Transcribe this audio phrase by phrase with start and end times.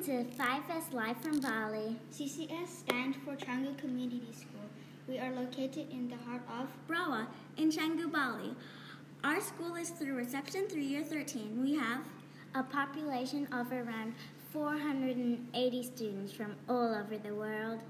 [0.00, 1.98] to 5S Live from Bali.
[2.10, 4.64] CCS stands for Canggu Community School.
[5.06, 7.26] We are located in the heart of Brawa
[7.58, 8.54] in Canggu, Bali.
[9.22, 11.62] Our school is through reception through year 13.
[11.62, 12.00] We have
[12.54, 14.14] a population of around
[14.50, 17.80] 480 students from all over the world.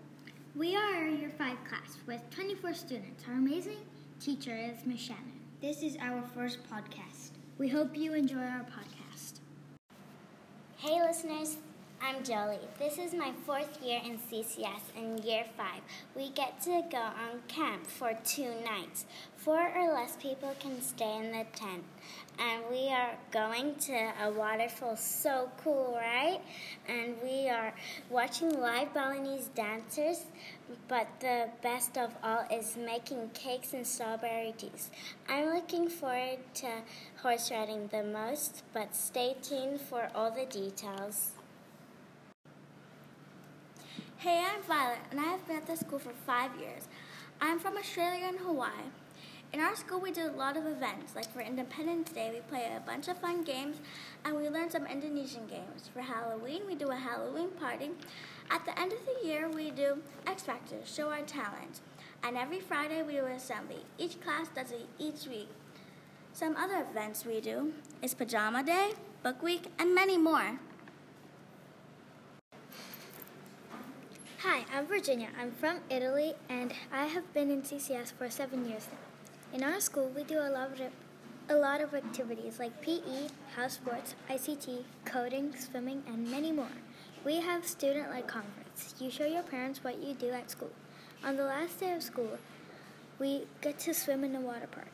[0.57, 3.25] We are year 5 class with 24 students.
[3.29, 3.79] Our amazing
[4.21, 5.41] teacher is Miss Shannon.
[5.61, 7.31] This is our first podcast.
[7.59, 9.02] We hope you enjoy our podcast.
[10.83, 11.59] Hey listeners,
[12.15, 12.59] I'm Jolie.
[12.79, 15.81] This is my fourth year in CCS in year five.
[16.15, 19.07] We get to go on camp for two nights.
[19.37, 21.85] Four or less people can stay in the tent.
[22.39, 24.97] And we are going to a waterfall.
[24.97, 26.41] So cool, right?
[26.87, 27.73] And we are
[28.11, 30.27] watching live Balinese dancers.
[30.89, 34.91] But the best of all is making cakes and strawberry juice.
[35.31, 36.83] I'm looking forward to
[37.23, 41.31] horse riding the most, but stay tuned for all the details.
[44.23, 46.87] Hey, I'm Violet, and I have been at this school for five years.
[47.41, 48.93] I'm from Australia and Hawaii.
[49.53, 51.17] In our school, we do a lot of events.
[51.17, 53.79] Like for Independence Day, we play a bunch of fun games,
[54.25, 55.91] and we learn some Indonesian games.
[55.93, 57.91] For Halloween, we do a Halloween party.
[58.49, 61.81] At the end of the year, we do X Factor, show our talent.
[62.23, 63.85] And every Friday, we do an assembly.
[63.99, 65.49] Each class does it each week.
[66.33, 68.93] Some other events we do is Pajama Day,
[69.25, 70.61] Book Week, and many more.
[74.71, 75.29] I'm Virginia.
[75.41, 79.57] I'm from Italy and I have been in CCS for seven years now.
[79.57, 80.81] In our school, we do a lot of,
[81.49, 86.77] a lot of activities like PE, house sports, ICT, coding, swimming, and many more.
[87.25, 88.95] We have student-led conference.
[88.99, 90.71] You show your parents what you do at school.
[91.25, 92.39] On the last day of school,
[93.19, 94.93] we get to swim in the water park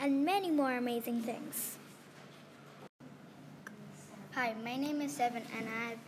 [0.00, 1.78] and many more amazing things.
[4.32, 5.98] Hi, my name is Seven and I've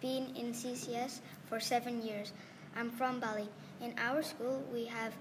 [0.00, 2.32] been in CCS for seven years.
[2.76, 3.48] I'm from Bali.
[3.80, 5.14] In our school, we have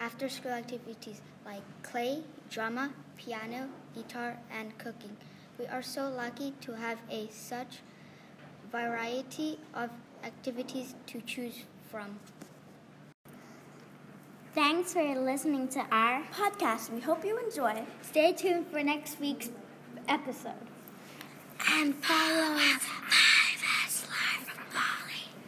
[0.00, 5.16] after school activities like clay, drama, piano, guitar, and cooking.
[5.58, 7.78] We are so lucky to have a such
[8.70, 9.90] variety of
[10.24, 12.18] activities to choose from.
[14.54, 16.90] Thanks for listening to our podcast.
[16.90, 17.84] We hope you enjoy.
[18.02, 19.50] Stay tuned for next week's
[20.08, 20.66] episode.
[21.70, 22.86] And follow us.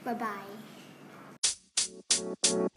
[0.05, 0.78] Bye bye.
[2.29, 2.68] Thank you